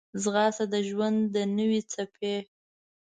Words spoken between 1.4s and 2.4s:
نوې څپې